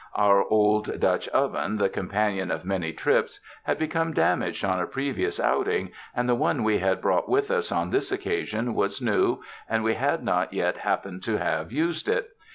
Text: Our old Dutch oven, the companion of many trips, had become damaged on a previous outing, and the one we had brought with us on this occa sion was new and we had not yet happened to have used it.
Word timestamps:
Our 0.15 0.45
old 0.45 0.99
Dutch 0.99 1.27
oven, 1.27 1.77
the 1.77 1.87
companion 1.87 2.49
of 2.49 2.65
many 2.65 2.91
trips, 2.91 3.39
had 3.65 3.77
become 3.77 4.15
damaged 4.15 4.65
on 4.65 4.79
a 4.81 4.87
previous 4.87 5.39
outing, 5.39 5.91
and 6.15 6.27
the 6.27 6.33
one 6.33 6.63
we 6.63 6.79
had 6.79 7.01
brought 7.01 7.29
with 7.29 7.51
us 7.51 7.71
on 7.71 7.91
this 7.91 8.11
occa 8.11 8.47
sion 8.47 8.73
was 8.73 8.99
new 8.99 9.43
and 9.69 9.83
we 9.83 9.93
had 9.93 10.23
not 10.23 10.53
yet 10.53 10.77
happened 10.77 11.21
to 11.25 11.37
have 11.37 11.71
used 11.71 12.09
it. 12.09 12.31